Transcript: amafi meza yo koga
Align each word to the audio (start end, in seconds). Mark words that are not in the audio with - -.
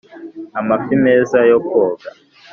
amafi 0.59 0.93
meza 1.05 1.37
yo 1.51 1.57
koga 1.67 2.09